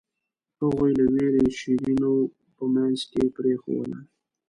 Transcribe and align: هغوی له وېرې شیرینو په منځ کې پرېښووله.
هغوی 0.61 0.91
له 0.99 1.05
وېرې 1.13 1.45
شیرینو 1.59 2.13
په 2.55 2.63
منځ 2.75 2.97
کې 3.11 3.23
پرېښووله. 3.35 3.99